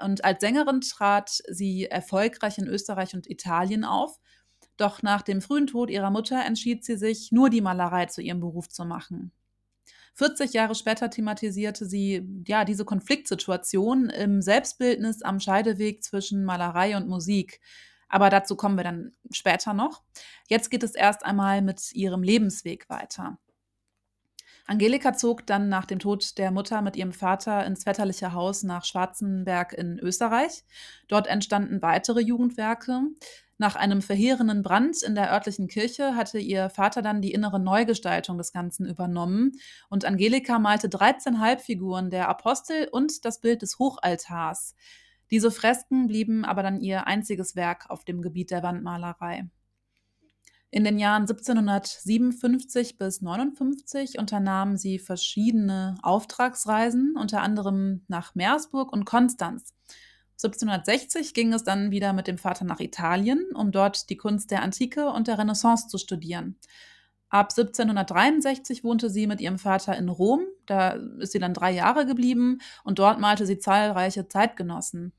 Und 0.00 0.24
als 0.24 0.40
Sängerin 0.40 0.82
trat 0.82 1.42
sie 1.48 1.86
erfolgreich 1.86 2.58
in 2.58 2.66
Österreich 2.66 3.14
und 3.14 3.28
Italien 3.28 3.84
auf. 3.84 4.18
Doch 4.76 5.02
nach 5.02 5.22
dem 5.22 5.40
frühen 5.40 5.66
Tod 5.66 5.90
ihrer 5.90 6.10
Mutter 6.10 6.44
entschied 6.44 6.84
sie 6.84 6.96
sich, 6.96 7.32
nur 7.32 7.48
die 7.48 7.62
Malerei 7.62 8.06
zu 8.06 8.20
ihrem 8.20 8.40
Beruf 8.40 8.68
zu 8.68 8.84
machen. 8.84 9.32
40 10.14 10.54
Jahre 10.54 10.74
später 10.74 11.10
thematisierte 11.10 11.86
sie 11.86 12.26
ja 12.46 12.64
diese 12.64 12.84
Konfliktsituation 12.84 14.08
im 14.08 14.40
Selbstbildnis 14.40 15.22
am 15.22 15.40
Scheideweg 15.40 16.02
zwischen 16.02 16.44
Malerei 16.44 16.96
und 16.96 17.06
Musik. 17.06 17.60
Aber 18.08 18.30
dazu 18.30 18.56
kommen 18.56 18.76
wir 18.76 18.84
dann 18.84 19.12
später 19.30 19.74
noch. 19.74 20.02
Jetzt 20.48 20.70
geht 20.70 20.82
es 20.82 20.94
erst 20.94 21.24
einmal 21.24 21.60
mit 21.60 21.92
ihrem 21.92 22.22
Lebensweg 22.22 22.88
weiter. 22.88 23.38
Angelika 24.66 25.12
zog 25.12 25.46
dann 25.46 25.68
nach 25.68 25.84
dem 25.84 26.00
Tod 26.00 26.38
der 26.38 26.50
Mutter 26.50 26.82
mit 26.82 26.96
ihrem 26.96 27.12
Vater 27.12 27.64
ins 27.64 27.84
väterliche 27.84 28.32
Haus 28.32 28.64
nach 28.64 28.84
Schwarzenberg 28.84 29.72
in 29.72 29.98
Österreich. 30.00 30.64
Dort 31.06 31.28
entstanden 31.28 31.82
weitere 31.82 32.20
Jugendwerke. 32.20 33.00
Nach 33.58 33.76
einem 33.76 34.02
verheerenden 34.02 34.62
Brand 34.62 35.02
in 35.02 35.14
der 35.14 35.32
örtlichen 35.32 35.68
Kirche 35.68 36.16
hatte 36.16 36.38
ihr 36.38 36.68
Vater 36.68 37.00
dann 37.00 37.22
die 37.22 37.32
innere 37.32 37.60
Neugestaltung 37.60 38.36
des 38.38 38.52
Ganzen 38.52 38.86
übernommen 38.86 39.52
und 39.88 40.04
Angelika 40.04 40.58
malte 40.58 40.88
13 40.88 41.40
Halbfiguren 41.40 42.10
der 42.10 42.28
Apostel 42.28 42.88
und 42.90 43.24
das 43.24 43.40
Bild 43.40 43.62
des 43.62 43.78
Hochaltars. 43.78 44.74
Diese 45.30 45.50
Fresken 45.50 46.06
blieben 46.06 46.44
aber 46.44 46.62
dann 46.62 46.80
ihr 46.80 47.06
einziges 47.06 47.56
Werk 47.56 47.88
auf 47.88 48.04
dem 48.04 48.20
Gebiet 48.20 48.50
der 48.50 48.62
Wandmalerei. 48.62 49.48
In 50.70 50.84
den 50.84 50.98
Jahren 50.98 51.22
1757 51.22 52.98
bis 52.98 53.22
59 53.22 54.18
unternahm 54.18 54.76
sie 54.76 54.98
verschiedene 54.98 55.96
Auftragsreisen, 56.02 57.14
unter 57.16 57.40
anderem 57.40 58.04
nach 58.08 58.34
Meersburg 58.34 58.92
und 58.92 59.04
Konstanz. 59.04 59.74
1760 60.42 61.32
ging 61.32 61.52
es 61.54 61.64
dann 61.64 61.90
wieder 61.90 62.12
mit 62.12 62.26
dem 62.26 62.36
Vater 62.36 62.64
nach 62.64 62.80
Italien, 62.80 63.46
um 63.54 63.72
dort 63.72 64.10
die 64.10 64.18
Kunst 64.18 64.50
der 64.50 64.62
Antike 64.62 65.10
und 65.10 65.28
der 65.28 65.38
Renaissance 65.38 65.88
zu 65.88 65.96
studieren. 65.98 66.58
Ab 67.28 67.50
1763 67.50 68.84
wohnte 68.84 69.08
sie 69.08 69.26
mit 69.26 69.40
ihrem 69.40 69.58
Vater 69.58 69.96
in 69.96 70.08
Rom, 70.08 70.42
da 70.66 70.90
ist 71.18 71.32
sie 71.32 71.38
dann 71.38 71.54
drei 71.54 71.72
Jahre 71.72 72.06
geblieben 72.06 72.58
und 72.84 72.98
dort 72.98 73.18
malte 73.18 73.46
sie 73.46 73.58
zahlreiche 73.58 74.28
Zeitgenossen. 74.28 75.12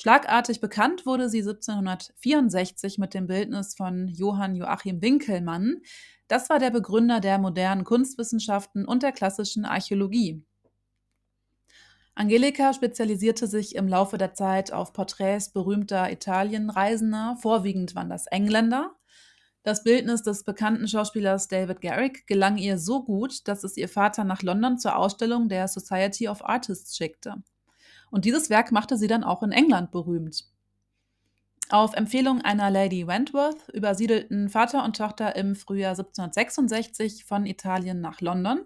Schlagartig 0.00 0.60
bekannt 0.60 1.06
wurde 1.06 1.28
sie 1.28 1.40
1764 1.40 2.98
mit 2.98 3.14
dem 3.14 3.26
Bildnis 3.26 3.74
von 3.74 4.06
Johann 4.06 4.54
Joachim 4.54 5.02
Winkelmann. 5.02 5.82
Das 6.28 6.48
war 6.50 6.60
der 6.60 6.70
Begründer 6.70 7.18
der 7.18 7.38
modernen 7.38 7.82
Kunstwissenschaften 7.82 8.84
und 8.84 9.02
der 9.02 9.10
klassischen 9.10 9.64
Archäologie. 9.64 10.40
Angelika 12.14 12.74
spezialisierte 12.74 13.48
sich 13.48 13.74
im 13.74 13.88
Laufe 13.88 14.18
der 14.18 14.34
Zeit 14.34 14.72
auf 14.72 14.92
Porträts 14.92 15.52
berühmter 15.52 16.12
Italienreisender, 16.12 17.36
vorwiegend 17.40 17.96
waren 17.96 18.08
das 18.08 18.28
Engländer. 18.28 18.94
Das 19.64 19.82
Bildnis 19.82 20.22
des 20.22 20.44
bekannten 20.44 20.86
Schauspielers 20.86 21.48
David 21.48 21.80
Garrick 21.80 22.24
gelang 22.28 22.56
ihr 22.56 22.78
so 22.78 23.02
gut, 23.02 23.48
dass 23.48 23.64
es 23.64 23.76
ihr 23.76 23.88
Vater 23.88 24.22
nach 24.22 24.42
London 24.42 24.78
zur 24.78 24.94
Ausstellung 24.94 25.48
der 25.48 25.66
Society 25.66 26.28
of 26.28 26.44
Artists 26.44 26.96
schickte. 26.96 27.42
Und 28.10 28.24
dieses 28.24 28.50
Werk 28.50 28.72
machte 28.72 28.96
sie 28.96 29.06
dann 29.06 29.24
auch 29.24 29.42
in 29.42 29.52
England 29.52 29.90
berühmt. 29.90 30.44
Auf 31.70 31.94
Empfehlung 31.94 32.40
einer 32.40 32.70
Lady 32.70 33.06
Wentworth 33.06 33.68
übersiedelten 33.74 34.48
Vater 34.48 34.84
und 34.84 34.96
Tochter 34.96 35.36
im 35.36 35.54
Frühjahr 35.54 35.90
1766 35.90 37.26
von 37.26 37.44
Italien 37.44 38.00
nach 38.00 38.22
London. 38.22 38.60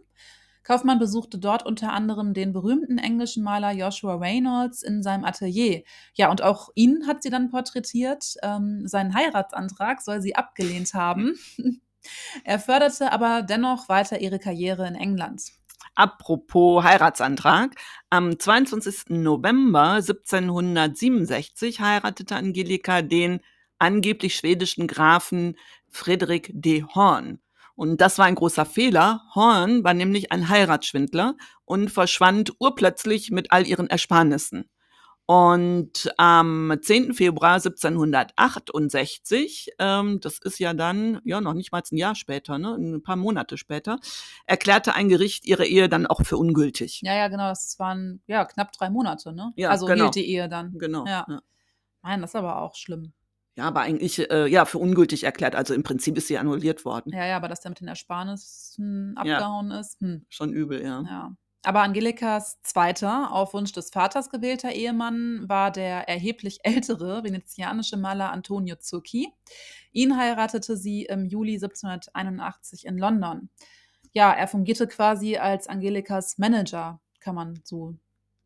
Kaufmann 0.63 1.01
besuchte 1.01 1.39
dort 1.39 1.67
unter 1.67 1.93
anderem 1.93 2.35
den 2.35 2.53
berühmten 2.53 2.99
englischen 2.99 3.43
Maler 3.43 3.73
Joshua 3.73 4.15
Reynolds 4.15 4.83
in 4.83 5.03
seinem 5.03 5.25
Atelier. 5.25 5.83
Ja, 6.15 6.31
und 6.31 6.43
auch 6.43 6.69
ihn 6.77 7.07
hat 7.09 7.25
sie 7.25 7.31
dann 7.31 7.51
porträtiert. 7.51 8.37
Ähm, 8.43 8.87
seinen 8.87 9.15
Heiratsantrag 9.15 10.01
soll 10.01 10.23
sie 10.23 10.37
abgelehnt 10.37 10.95
haben. 10.95 11.35
er 12.45 12.61
förderte 12.61 13.11
aber 13.11 13.43
dennoch 13.43 13.89
weiter 13.89 14.21
ihre 14.21 14.39
Karriere 14.39 14.87
in 14.87 14.95
England. 14.95 15.43
Apropos 15.95 16.83
Heiratsantrag. 16.83 17.75
Am 18.09 18.39
22. 18.39 19.11
November 19.11 19.97
1767 19.97 21.81
heiratete 21.81 22.35
Angelika 22.35 23.03
den 23.03 23.41
angeblich 23.79 24.37
schwedischen 24.37 24.87
Grafen 24.87 25.57
Friedrich 25.91 26.51
de 26.55 26.85
Horn. 26.95 27.41
Und 27.75 28.01
das 28.01 28.19
war 28.19 28.25
ein 28.25 28.37
großer 28.37 28.65
Fehler. 28.65 29.23
Horn 29.35 29.85
war 29.85 29.93
nämlich 29.93 30.33
ein 30.33 30.49
Heiratsschwindler 30.49 31.37
und 31.67 31.91
verschwand 31.91 32.53
urplötzlich 32.59 33.31
mit 33.31 33.53
all 33.53 33.67
ihren 33.67 33.89
Ersparnissen. 33.91 34.71
Und 35.27 36.13
am 36.19 36.77
10. 36.81 37.15
Februar 37.15 37.55
1768, 37.55 39.71
ähm, 39.79 40.21
das 40.21 40.39
ist 40.39 40.59
ja 40.59 40.75
dann, 40.75 41.21
ja, 41.25 41.41
noch 41.41 41.55
nicht 41.55 41.73
mal 41.73 41.83
ein 41.91 41.97
Jahr 41.97 42.15
später, 42.15 42.59
ne, 42.59 42.75
ein 42.75 43.03
paar 43.03 43.17
Monate 43.17 43.57
später, 43.57 43.99
erklärte 44.47 44.95
ein 44.95 45.09
Gericht 45.09 45.47
ihre 45.47 45.65
Ehe 45.65 45.89
dann 45.89 46.07
auch 46.07 46.23
für 46.23 46.37
ungültig. 46.37 47.01
Ja, 47.03 47.15
ja, 47.15 47.29
genau, 47.29 47.49
das 47.49 47.79
waren 47.79 48.21
ja 48.27 48.45
knapp 48.45 48.73
drei 48.73 48.91
Monate, 48.91 49.33
ne? 49.33 49.53
Ja, 49.57 49.71
also 49.71 49.87
genau. 49.87 50.05
hielt 50.05 50.17
die 50.17 50.29
Ehe 50.29 50.49
dann. 50.49 50.77
Genau. 50.77 51.07
Ja. 51.07 51.25
ja. 51.29 51.41
Nein, 52.03 52.21
das 52.21 52.31
ist 52.31 52.37
aber 52.37 52.61
auch 52.61 52.75
schlimm. 52.75 53.13
Ja, 53.55 53.65
aber 53.65 53.83
eigentlich, 53.83 54.31
äh, 54.31 54.47
ja, 54.47 54.65
für 54.65 54.79
ungültig 54.79 55.25
erklärt. 55.25 55.55
Also 55.55 55.75
im 55.75 55.83
Prinzip 55.83 56.17
ist 56.17 56.27
sie 56.27 56.39
annulliert 56.39 56.85
worden. 56.85 57.13
Ja, 57.13 57.27
ja, 57.27 57.37
aber 57.37 57.49
dass 57.49 57.61
der 57.61 57.71
mit 57.71 57.81
den 57.81 57.89
Ersparnissen 57.89 59.15
Ja. 59.25 59.37
abgehauen 59.37 59.71
ist, 59.71 60.01
hm. 60.01 60.25
Schon 60.31 60.53
übel, 60.53 60.83
ja. 60.83 61.03
Ja. 61.03 61.37
Aber 61.65 61.83
Angelikas 61.83 62.61
zweiter, 62.63 63.33
auf 63.33 63.55
Wunsch 63.55 63.73
des 63.73 63.91
Vaters 63.91 64.31
gewählter 64.31 64.73
Ehemann 64.73 65.49
war 65.49 65.71
der 65.71 66.09
erheblich 66.09 66.61
ältere 66.65 67.23
venezianische 67.23 67.97
Maler 67.97 68.33
Antonio 68.33 68.77
Zucchi. 68.77 69.33
Ihn 69.93 70.17
heiratete 70.17 70.77
sie 70.77 71.05
im 71.05 71.25
Juli 71.27 71.55
1781 71.55 72.87
in 72.87 72.99
London. 72.99 73.49
Ja, 74.13 74.33
er 74.33 74.49
fungierte 74.49 74.89
quasi 74.89 75.37
als 75.37 75.69
Angelikas 75.69 76.37
Manager, 76.39 77.01
kann 77.21 77.35
man 77.35 77.61
so 77.65 77.95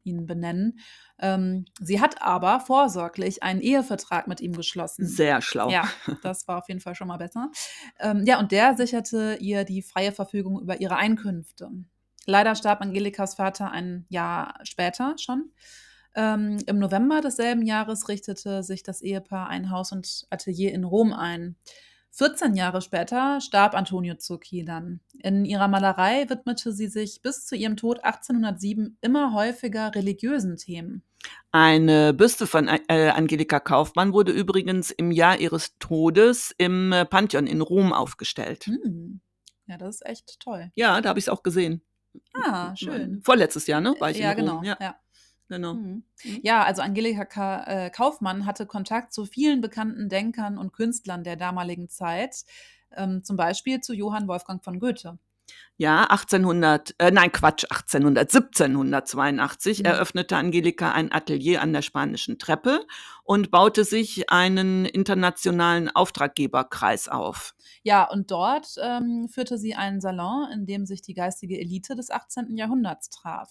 ihn 0.05 0.27
benennen. 0.27 0.79
Ähm, 1.19 1.65
sie 1.81 2.01
hat 2.01 2.23
aber 2.23 2.61
vorsorglich 2.61 3.43
einen 3.43 3.61
Ehevertrag 3.61 4.29
mit 4.29 4.41
ihm 4.41 4.53
geschlossen. 4.53 5.07
Sehr 5.07 5.43
schlau. 5.43 5.71
Ja, 5.71 5.89
das 6.23 6.47
war 6.47 6.59
auf 6.59 6.69
jeden 6.69 6.81
Fall 6.81 6.95
schon 6.95 7.09
mal 7.09 7.17
besser. 7.17 7.51
Ähm, 7.99 8.25
ja, 8.25 8.39
und 8.39 8.53
der 8.53 8.77
sicherte 8.77 9.39
ihr 9.41 9.65
die 9.65 9.83
freie 9.83 10.13
Verfügung 10.13 10.61
über 10.61 10.81
ihre 10.81 10.97
Einkünfte. 10.97 11.71
Leider 12.27 12.55
starb 12.55 12.81
Angelikas 12.81 13.37
Vater 13.37 13.71
ein 13.71 14.05
Jahr 14.09 14.59
später 14.65 15.15
schon. 15.19 15.53
Ähm, 16.15 16.59
Im 16.67 16.79
November 16.79 17.21
desselben 17.21 17.63
Jahres 17.63 18.09
richtete 18.09 18.63
sich 18.63 18.83
das 18.83 19.03
Ehepaar 19.03 19.49
ein 19.49 19.71
Haus 19.71 19.93
und 19.93 20.27
Atelier 20.31 20.73
in 20.73 20.85
Rom 20.85 21.13
ein. 21.13 21.57
14 22.11 22.55
Jahre 22.55 22.81
später 22.81 23.43
starb 23.43 23.75
Antonio 23.75 24.15
Zucchi 24.15 24.65
dann. 24.65 25.01
In 25.23 25.45
ihrer 25.45 25.69
Malerei 25.69 26.25
widmete 26.29 26.73
sie 26.73 26.89
sich 26.89 27.21
bis 27.21 27.45
zu 27.45 27.55
ihrem 27.55 27.77
Tod 27.77 28.03
1807 28.03 28.97
immer 29.03 29.35
häufiger 29.35 29.95
religiösen 29.95 30.57
Themen. 30.57 31.03
Eine 31.53 32.15
Büste 32.15 32.47
von 32.47 32.69
äh, 32.69 33.11
Angelika 33.11 33.61
Kaufmann 33.61 34.15
wurde 34.15 34.33
übrigens 34.33 34.91
im 34.91 35.11
Jahr 35.11 35.39
ihres 35.39 35.77
Todes 35.79 36.55
im 36.57 36.95
Pantheon 37.11 37.47
in 37.47 37.61
Rom 37.61 37.93
aufgestellt. 37.93 38.65
Hm. 38.65 39.21
Ja, 39.67 39.77
das 39.77 39.97
ist 39.97 40.07
echt 40.07 40.41
toll. 40.41 40.71
Ja, 40.75 40.99
da 41.03 41.11
habe 41.11 41.19
ich 41.19 41.27
es 41.27 41.29
auch 41.29 41.43
gesehen. 41.43 41.83
Ah, 42.35 42.75
schön. 42.77 43.23
Vorletztes 43.25 43.67
Jahr, 43.67 43.81
ne? 43.81 43.95
War 43.99 44.11
ich 44.11 44.19
ja, 44.19 44.33
in 44.33 44.39
Rom. 44.49 44.61
genau. 44.61 44.63
Ja, 44.63 44.77
Ja. 44.81 44.97
genau. 45.49 45.75
Mhm. 45.75 46.05
Ja, 46.43 46.65
also 46.65 46.83
Angelika 46.83 47.25
Ka 47.25 47.65
äh, 47.65 47.91
Kaufmann 47.91 48.47
hatte 48.47 48.67
Kontakt 48.67 49.13
zu 49.13 49.25
vielen 49.27 49.61
bekannten 49.61 50.09
Denkern 50.09 50.59
und 50.59 50.73
Künstlern 50.73 51.25
der 51.25 51.37
damaligen 51.37 51.89
Zeit, 51.89 52.45
ähm, 52.93 53.25
zum 53.25 53.37
Beispiel 53.37 53.81
zu 53.81 53.93
Johann 53.95 54.29
Wolfgang 54.29 54.63
von 54.63 54.79
Goethe. 54.79 55.19
Ja, 55.79 56.05
1800, 56.05 56.95
äh, 56.99 57.11
nein, 57.11 57.31
Quatsch, 57.33 57.65
1800, 57.65 58.31
1782 58.31 59.81
Mhm. 59.81 59.85
eröffnete 59.85 60.37
Angelika 60.37 60.93
ein 60.93 61.13
Atelier 61.13 61.61
an 61.61 61.75
der 61.75 61.83
Spanischen 61.83 62.39
Treppe 62.39 62.87
und 63.25 63.51
baute 63.51 63.85
sich 63.85 64.31
einen 64.31 64.87
internationalen 64.87 65.91
Auftraggeberkreis 65.95 67.09
auf. 67.09 67.55
Ja, 67.83 68.11
und 68.11 68.31
dort 68.31 68.77
ähm, 68.83 69.29
führte 69.29 69.59
sie 69.59 69.75
einen 69.75 70.01
Salon, 70.01 70.49
in 70.53 70.65
dem 70.67 70.87
sich 70.87 71.03
die 71.03 71.15
geistige 71.15 71.61
Elite 71.61 71.95
des 71.95 72.11
18. 72.11 72.57
Jahrhunderts 72.57 73.11
traf. 73.11 73.51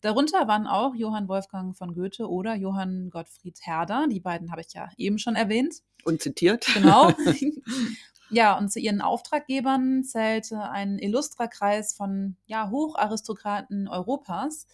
Darunter 0.00 0.46
waren 0.48 0.66
auch 0.66 0.94
Johann 0.94 1.28
Wolfgang 1.28 1.76
von 1.76 1.94
Goethe 1.94 2.28
oder 2.28 2.54
Johann 2.54 3.10
Gottfried 3.10 3.58
Herder. 3.62 4.06
Die 4.10 4.20
beiden 4.20 4.50
habe 4.50 4.62
ich 4.62 4.72
ja 4.72 4.88
eben 4.96 5.18
schon 5.18 5.36
erwähnt. 5.36 5.76
Und 6.04 6.22
zitiert. 6.22 6.66
Genau. 6.72 7.12
ja, 8.30 8.58
und 8.58 8.70
zu 8.72 8.80
ihren 8.80 9.00
Auftraggebern 9.00 10.02
zählte 10.04 10.62
ein 10.62 10.98
illustrer 10.98 11.48
Kreis 11.48 11.94
von 11.94 12.36
ja, 12.46 12.70
Hocharistokraten 12.70 13.88
Europas. 13.88 14.66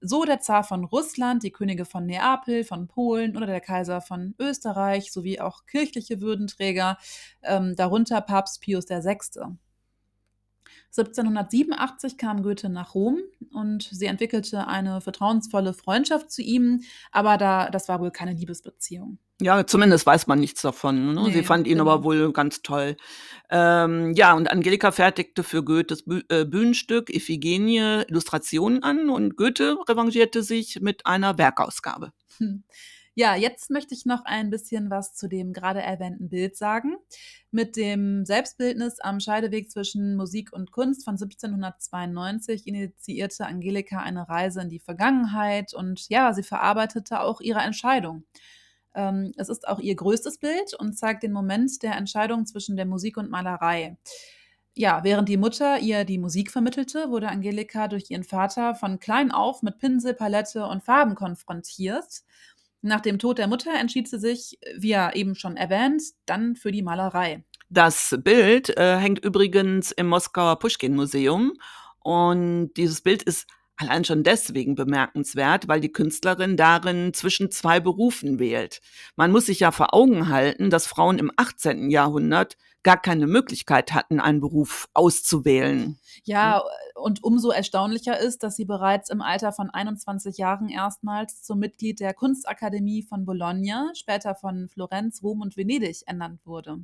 So 0.00 0.24
der 0.24 0.40
Zar 0.40 0.62
von 0.62 0.84
Russland, 0.84 1.42
die 1.42 1.50
Könige 1.50 1.84
von 1.84 2.06
Neapel, 2.06 2.64
von 2.64 2.86
Polen 2.86 3.36
oder 3.36 3.46
der 3.46 3.60
Kaiser 3.60 4.00
von 4.00 4.34
Österreich 4.38 5.12
sowie 5.12 5.40
auch 5.40 5.66
kirchliche 5.66 6.20
Würdenträger, 6.20 6.98
ähm, 7.42 7.74
darunter 7.76 8.20
Papst 8.20 8.60
Pius 8.60 8.88
VI. 8.88 9.56
1787 10.96 12.16
kam 12.16 12.42
Goethe 12.42 12.68
nach 12.68 12.94
Rom 12.94 13.18
und 13.52 13.82
sie 13.82 14.06
entwickelte 14.06 14.66
eine 14.66 15.00
vertrauensvolle 15.00 15.74
Freundschaft 15.74 16.30
zu 16.30 16.42
ihm, 16.42 16.82
aber 17.12 17.36
da, 17.36 17.68
das 17.70 17.88
war 17.88 18.00
wohl 18.00 18.10
keine 18.10 18.32
Liebesbeziehung. 18.32 19.18
Ja, 19.40 19.66
zumindest 19.66 20.06
weiß 20.06 20.28
man 20.28 20.40
nichts 20.40 20.62
davon. 20.62 21.14
Ne? 21.14 21.22
Nee, 21.24 21.32
Sie 21.32 21.42
fand 21.42 21.66
ihn 21.66 21.78
genau. 21.78 21.90
aber 21.90 22.04
wohl 22.04 22.32
ganz 22.32 22.62
toll. 22.62 22.96
Ähm, 23.50 24.12
ja, 24.14 24.32
und 24.32 24.50
Angelika 24.50 24.92
fertigte 24.92 25.42
für 25.42 25.62
Goethes 25.62 26.04
Bü 26.04 26.22
äh, 26.30 26.46
Bühnenstück 26.46 27.14
Iphigenie 27.14 28.04
Illustrationen 28.08 28.82
an 28.82 29.10
und 29.10 29.36
Goethe 29.36 29.76
revanchierte 29.88 30.42
sich 30.42 30.80
mit 30.80 31.04
einer 31.04 31.36
Werkausgabe. 31.36 32.12
Hm. 32.38 32.64
Ja, 33.18 33.34
jetzt 33.34 33.70
möchte 33.70 33.94
ich 33.94 34.04
noch 34.04 34.26
ein 34.26 34.50
bisschen 34.50 34.90
was 34.90 35.14
zu 35.14 35.26
dem 35.26 35.54
gerade 35.54 35.80
erwähnten 35.80 36.28
Bild 36.28 36.54
sagen. 36.54 36.96
Mit 37.50 37.76
dem 37.76 38.26
Selbstbildnis 38.26 39.00
am 39.00 39.20
Scheideweg 39.20 39.70
zwischen 39.70 40.16
Musik 40.16 40.52
und 40.52 40.70
Kunst 40.70 41.02
von 41.04 41.14
1792 41.14 42.66
initiierte 42.66 43.46
Angelika 43.46 44.00
eine 44.00 44.28
Reise 44.28 44.60
in 44.60 44.68
die 44.68 44.80
Vergangenheit 44.80 45.72
und 45.72 46.10
ja, 46.10 46.34
sie 46.34 46.42
verarbeitete 46.42 47.20
auch 47.20 47.40
ihre 47.40 47.60
Entscheidung. 47.60 48.24
Ähm, 48.96 49.32
es 49.36 49.48
ist 49.48 49.68
auch 49.68 49.78
ihr 49.78 49.94
größtes 49.94 50.38
Bild 50.38 50.74
und 50.74 50.98
zeigt 50.98 51.22
den 51.22 51.32
Moment 51.32 51.82
der 51.82 51.94
Entscheidung 51.94 52.46
zwischen 52.46 52.76
der 52.76 52.86
Musik 52.86 53.16
und 53.16 53.30
Malerei. 53.30 53.96
Ja, 54.74 55.04
während 55.04 55.28
die 55.28 55.36
Mutter 55.36 55.78
ihr 55.78 56.04
die 56.04 56.18
Musik 56.18 56.50
vermittelte, 56.50 57.10
wurde 57.10 57.28
Angelika 57.28 57.88
durch 57.88 58.10
ihren 58.10 58.24
Vater 58.24 58.74
von 58.74 58.98
klein 58.98 59.30
auf 59.30 59.62
mit 59.62 59.78
Pinsel, 59.78 60.12
Palette 60.12 60.66
und 60.66 60.82
Farben 60.84 61.14
konfrontiert. 61.14 62.22
Nach 62.82 63.00
dem 63.00 63.18
Tod 63.18 63.38
der 63.38 63.48
Mutter 63.48 63.72
entschied 63.72 64.08
sie 64.08 64.18
sich, 64.18 64.58
wie 64.76 64.90
ja 64.90 65.12
eben 65.12 65.34
schon 65.34 65.56
erwähnt, 65.56 66.02
dann 66.26 66.56
für 66.56 66.72
die 66.72 66.82
Malerei. 66.82 67.42
Das 67.68 68.16
Bild 68.22 68.76
äh, 68.76 68.98
hängt 68.98 69.24
übrigens 69.24 69.92
im 69.92 70.08
Moskauer 70.08 70.58
Pushkin-Museum 70.58 71.54
und 72.00 72.74
dieses 72.74 73.00
Bild 73.00 73.22
ist 73.22 73.46
allein 73.76 74.04
schon 74.04 74.22
deswegen 74.22 74.74
bemerkenswert, 74.74 75.68
weil 75.68 75.80
die 75.80 75.92
Künstlerin 75.92 76.56
darin 76.56 77.12
zwischen 77.14 77.50
zwei 77.50 77.80
Berufen 77.80 78.38
wählt. 78.38 78.80
Man 79.16 79.32
muss 79.32 79.46
sich 79.46 79.60
ja 79.60 79.70
vor 79.70 79.94
Augen 79.94 80.28
halten, 80.28 80.70
dass 80.70 80.86
Frauen 80.86 81.18
im 81.18 81.30
18. 81.36 81.90
Jahrhundert 81.90 82.56
gar 82.82 83.00
keine 83.00 83.26
Möglichkeit 83.26 83.92
hatten, 83.92 84.20
einen 84.20 84.40
Beruf 84.40 84.88
auszuwählen. 84.94 85.98
Ja, 86.22 86.62
und 86.94 87.24
umso 87.24 87.50
erstaunlicher 87.50 88.18
ist, 88.18 88.44
dass 88.44 88.54
sie 88.54 88.64
bereits 88.64 89.10
im 89.10 89.20
Alter 89.20 89.52
von 89.52 89.70
21 89.70 90.38
Jahren 90.38 90.68
erstmals 90.68 91.42
zum 91.42 91.58
Mitglied 91.58 91.98
der 91.98 92.14
Kunstakademie 92.14 93.02
von 93.02 93.24
Bologna, 93.24 93.90
später 93.94 94.36
von 94.36 94.68
Florenz, 94.68 95.20
Rom 95.22 95.40
und 95.40 95.56
Venedig 95.56 96.02
ernannt 96.06 96.46
wurde. 96.46 96.78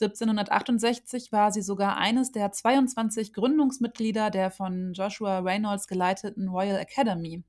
1768 0.00 1.32
war 1.32 1.52
sie 1.52 1.62
sogar 1.62 1.96
eines 1.96 2.32
der 2.32 2.52
22 2.52 3.32
Gründungsmitglieder 3.32 4.30
der 4.30 4.50
von 4.50 4.92
Joshua 4.92 5.40
Reynolds 5.40 5.86
geleiteten 5.86 6.48
Royal 6.48 6.78
Academy. 6.78 7.44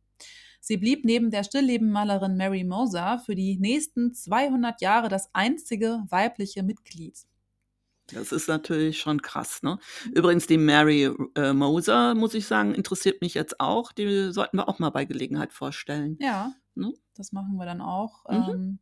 Sie 0.60 0.77
blieb 0.77 1.05
neben 1.05 1.31
der 1.31 1.43
Stilllebenmalerin 1.43 2.38
Mary 2.38 2.63
Moser 2.63 3.20
für 3.25 3.36
die 3.36 3.58
nächsten 3.58 4.13
200 4.13 4.81
Jahre 4.81 5.10
das 5.10 5.29
einzige 5.34 6.03
weibliche 6.10 6.62
Mitglied. 6.62 7.17
Das 8.13 8.31
ist 8.31 8.48
natürlich 8.48 9.00
schon 9.00 9.22
krass, 9.22 9.63
ne? 9.63 9.79
Übrigens, 10.13 10.46
die 10.46 10.58
Mary 10.58 11.10
äh, 11.36 11.53
Moser, 11.53 12.13
muss 12.13 12.34
ich 12.34 12.46
sagen, 12.46 12.75
interessiert 12.75 13.22
mich 13.22 13.34
jetzt 13.34 13.60
auch. 13.60 13.91
Die 13.91 14.31
sollten 14.31 14.58
wir 14.58 14.67
auch 14.67 14.79
mal 14.79 14.89
bei 14.89 15.05
Gelegenheit 15.05 15.53
vorstellen. 15.53 16.17
Ja, 16.20 16.53
ne? 16.75 16.93
das 17.15 17.31
machen 17.31 17.55
wir 17.58 17.65
dann 17.65 17.81
auch. 17.81 18.24
Mhm. 18.29 18.50
Ähm, 18.50 18.79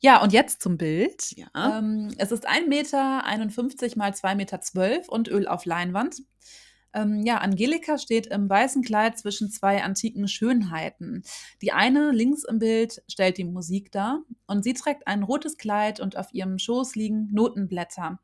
ja, 0.00 0.22
und 0.22 0.32
jetzt 0.32 0.62
zum 0.62 0.78
Bild. 0.78 1.32
Ja. 1.36 1.78
Ähm, 1.78 2.08
es 2.16 2.32
ist 2.32 2.48
1,51 2.48 2.68
Meter 2.68 3.22
mal 3.96 4.10
2,12 4.10 4.34
Meter 4.34 4.60
zwölf 4.60 5.08
und 5.08 5.28
Öl 5.28 5.46
auf 5.46 5.66
Leinwand. 5.66 6.22
Ähm, 6.92 7.22
ja, 7.24 7.38
Angelika 7.38 7.98
steht 7.98 8.26
im 8.26 8.48
weißen 8.48 8.82
Kleid 8.82 9.18
zwischen 9.18 9.50
zwei 9.50 9.82
antiken 9.82 10.26
Schönheiten. 10.26 11.22
Die 11.62 11.72
eine 11.72 12.10
links 12.10 12.44
im 12.44 12.58
Bild 12.58 13.02
stellt 13.08 13.38
die 13.38 13.44
Musik 13.44 13.92
dar 13.92 14.22
und 14.46 14.64
sie 14.64 14.74
trägt 14.74 15.06
ein 15.06 15.22
rotes 15.22 15.56
Kleid 15.56 16.00
und 16.00 16.16
auf 16.16 16.32
ihrem 16.32 16.58
Schoß 16.58 16.96
liegen 16.96 17.28
Notenblätter. 17.32 18.18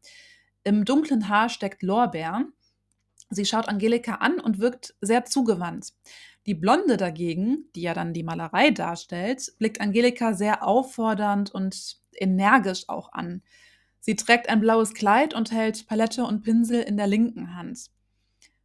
Im 0.64 0.84
dunklen 0.84 1.28
Haar 1.28 1.48
steckt 1.48 1.82
Lorbeer. 1.82 2.46
Sie 3.30 3.44
schaut 3.44 3.68
Angelika 3.68 4.16
an 4.16 4.40
und 4.40 4.58
wirkt 4.60 4.94
sehr 5.00 5.24
zugewandt. 5.24 5.92
Die 6.46 6.54
Blonde 6.54 6.96
dagegen, 6.96 7.64
die 7.74 7.82
ja 7.82 7.92
dann 7.92 8.12
die 8.12 8.22
Malerei 8.22 8.70
darstellt, 8.70 9.52
blickt 9.58 9.80
Angelika 9.80 10.32
sehr 10.32 10.62
auffordernd 10.62 11.50
und 11.50 11.96
energisch 12.12 12.88
auch 12.88 13.12
an. 13.12 13.42
Sie 14.00 14.14
trägt 14.14 14.48
ein 14.48 14.60
blaues 14.60 14.94
Kleid 14.94 15.34
und 15.34 15.50
hält 15.50 15.88
Palette 15.88 16.24
und 16.24 16.42
Pinsel 16.42 16.80
in 16.82 16.96
der 16.96 17.08
linken 17.08 17.56
Hand. 17.56 17.90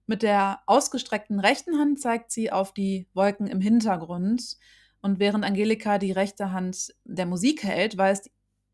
Mit 0.06 0.22
der 0.22 0.60
ausgestreckten 0.68 1.40
rechten 1.40 1.80
Hand 1.80 2.00
zeigt 2.00 2.32
sie 2.32 2.52
auf 2.52 2.74
die 2.74 3.08
Wolken 3.14 3.48
im 3.48 3.62
Hintergrund. 3.62 4.58
Und 5.02 5.20
während 5.20 5.44
Angelika 5.44 5.98
die 5.98 6.12
rechte 6.12 6.52
Hand 6.52 6.94
der 7.06 7.26
Musik 7.26 7.64
hält, 7.64 7.98
weist, 7.98 8.30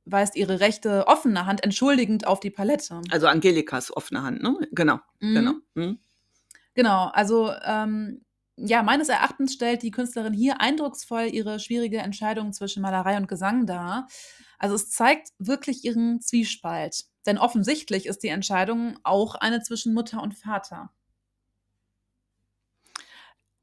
weist 0.09 0.35
ihre 0.35 0.59
rechte 0.59 1.07
offene 1.07 1.45
Hand 1.45 1.63
entschuldigend 1.63 2.25
auf 2.27 2.39
die 2.39 2.49
Palette. 2.49 3.01
Also 3.11 3.27
Angelikas 3.27 3.95
offene 3.95 4.23
Hand, 4.23 4.41
ne? 4.41 4.57
Genau, 4.71 4.99
mhm. 5.19 5.33
genau. 5.33 5.53
Mhm. 5.75 5.99
Genau, 6.73 7.09
also 7.13 7.51
ähm, 7.65 8.21
ja, 8.57 8.81
meines 8.83 9.09
Erachtens 9.09 9.53
stellt 9.53 9.83
die 9.83 9.91
Künstlerin 9.91 10.33
hier 10.33 10.61
eindrucksvoll 10.61 11.29
ihre 11.31 11.59
schwierige 11.59 11.99
Entscheidung 11.99 12.53
zwischen 12.53 12.81
Malerei 12.81 13.17
und 13.17 13.27
Gesang 13.27 13.65
dar. 13.65 14.07
Also 14.57 14.75
es 14.75 14.89
zeigt 14.89 15.29
wirklich 15.37 15.83
ihren 15.85 16.21
Zwiespalt. 16.21 17.05
Denn 17.27 17.37
offensichtlich 17.37 18.05
ist 18.07 18.23
die 18.23 18.29
Entscheidung 18.29 18.97
auch 19.03 19.35
eine 19.35 19.61
zwischen 19.61 19.93
Mutter 19.93 20.23
und 20.23 20.33
Vater. 20.33 20.91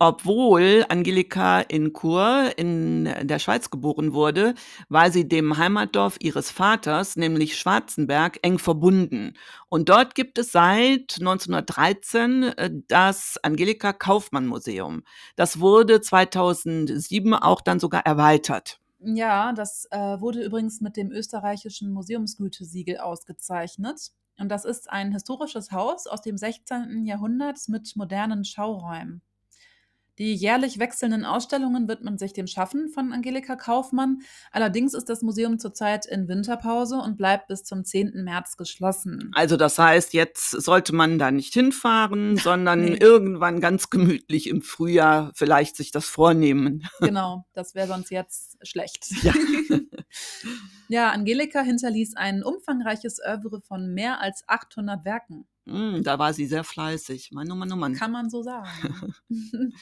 Obwohl 0.00 0.84
Angelika 0.88 1.60
in 1.60 1.92
Chur 1.92 2.50
in 2.56 3.04
der 3.22 3.38
Schweiz 3.38 3.70
geboren 3.70 4.12
wurde, 4.12 4.54
war 4.88 5.12
sie 5.12 5.28
dem 5.28 5.56
Heimatdorf 5.56 6.16
ihres 6.18 6.50
Vaters, 6.50 7.14
nämlich 7.14 7.56
Schwarzenberg, 7.56 8.40
eng 8.42 8.58
verbunden. 8.58 9.34
Und 9.68 9.88
dort 9.88 10.16
gibt 10.16 10.38
es 10.38 10.50
seit 10.50 11.16
1913 11.20 12.42
äh, 12.42 12.70
das 12.88 13.38
Angelika 13.42 13.92
Kaufmann 13.92 14.46
Museum. 14.46 15.04
Das 15.36 15.60
wurde 15.60 16.00
2007 16.00 17.32
auch 17.32 17.60
dann 17.60 17.78
sogar 17.78 18.04
erweitert. 18.04 18.80
Ja, 18.98 19.52
das 19.52 19.86
äh, 19.92 20.20
wurde 20.20 20.42
übrigens 20.42 20.80
mit 20.80 20.96
dem 20.96 21.12
österreichischen 21.12 21.92
Museumsgütesiegel 21.92 22.98
ausgezeichnet. 22.98 24.10
Und 24.38 24.48
das 24.48 24.64
ist 24.64 24.90
ein 24.90 25.12
historisches 25.12 25.70
Haus 25.70 26.08
aus 26.08 26.22
dem 26.22 26.36
16. 26.36 27.04
Jahrhundert 27.04 27.58
mit 27.68 27.94
modernen 27.94 28.44
Schauräumen. 28.44 29.22
Die 30.18 30.34
jährlich 30.34 30.78
wechselnden 30.78 31.24
Ausstellungen 31.24 31.88
widmen 31.88 32.18
sich 32.18 32.32
dem 32.32 32.46
Schaffen 32.46 32.88
von 32.88 33.12
Angelika 33.12 33.56
Kaufmann. 33.56 34.20
Allerdings 34.52 34.94
ist 34.94 35.08
das 35.08 35.22
Museum 35.22 35.58
zurzeit 35.58 36.06
in 36.06 36.28
Winterpause 36.28 36.98
und 36.98 37.16
bleibt 37.16 37.48
bis 37.48 37.64
zum 37.64 37.84
10. 37.84 38.22
März 38.22 38.56
geschlossen. 38.56 39.32
Also 39.34 39.56
das 39.56 39.76
heißt, 39.76 40.14
jetzt 40.14 40.50
sollte 40.50 40.94
man 40.94 41.18
da 41.18 41.32
nicht 41.32 41.52
hinfahren, 41.52 42.36
sondern 42.36 42.84
nee. 42.84 42.96
irgendwann 42.96 43.60
ganz 43.60 43.90
gemütlich 43.90 44.48
im 44.48 44.62
Frühjahr 44.62 45.32
vielleicht 45.34 45.76
sich 45.76 45.90
das 45.90 46.06
vornehmen. 46.06 46.82
Genau, 47.04 47.44
das 47.52 47.74
wäre 47.74 47.86
sonst 47.86 48.10
jetzt 48.10 48.56
schlecht. 48.66 49.06
Ja. 49.22 49.34
ja, 50.88 51.10
Angelika 51.10 51.60
hinterließ 51.60 52.16
ein 52.16 52.42
umfangreiches 52.42 53.18
Oeuvre 53.20 53.60
von 53.60 53.92
mehr 53.92 54.20
als 54.20 54.44
800 54.46 55.04
Werken. 55.04 55.46
Mm, 55.66 56.02
da 56.02 56.18
war 56.18 56.32
sie 56.32 56.46
sehr 56.46 56.64
fleißig. 56.64 57.30
Mann, 57.32 57.50
oh 57.50 57.54
Mann, 57.54 57.72
oh 57.72 57.76
Mann. 57.76 57.94
Kann 57.94 58.12
man 58.12 58.28
so 58.28 58.42
sagen. 58.42 59.14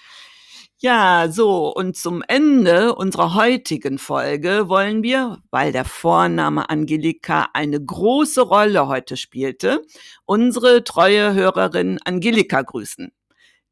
ja, 0.78 1.28
so, 1.30 1.74
und 1.74 1.96
zum 1.96 2.22
Ende 2.28 2.94
unserer 2.94 3.34
heutigen 3.34 3.98
Folge 3.98 4.68
wollen 4.68 5.02
wir, 5.02 5.42
weil 5.50 5.72
der 5.72 5.84
Vorname 5.84 6.70
Angelika 6.70 7.48
eine 7.52 7.84
große 7.84 8.42
Rolle 8.42 8.86
heute 8.86 9.16
spielte, 9.16 9.82
unsere 10.24 10.84
treue 10.84 11.34
Hörerin 11.34 11.98
Angelika 12.04 12.62
grüßen. 12.62 13.12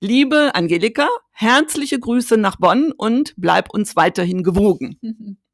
Liebe 0.01 0.55
Angelika, 0.55 1.09
herzliche 1.31 2.01
Grüße 2.01 2.39
nach 2.39 2.57
Bonn 2.57 2.93
und 2.97 3.35
bleib 3.37 3.71
uns 3.73 3.97
weiterhin 3.97 4.43
gewogen. 4.43 4.99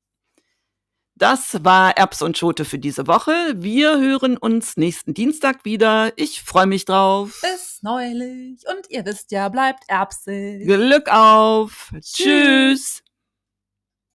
Das 1.19 1.65
war 1.65 1.97
Erbs 1.97 2.21
und 2.21 2.37
Schote 2.37 2.67
für 2.67 2.79
diese 2.79 3.07
Woche. 3.07 3.33
Wir 3.57 3.99
hören 3.99 4.37
uns 4.37 4.77
nächsten 4.77 5.15
Dienstag 5.15 5.65
wieder. 5.65 6.13
Ich 6.17 6.43
freue 6.43 6.67
mich 6.67 6.85
drauf. 6.85 7.41
Bis 7.41 7.79
neulich. 7.81 8.63
Und 8.69 8.91
ihr 8.91 9.07
wisst 9.07 9.31
ja, 9.31 9.49
bleibt 9.49 9.85
erbsig. 9.89 10.67
Glück 10.67 11.09
auf. 11.11 11.91
Tschüss. 12.03 12.13
Tschüss. 12.13 13.03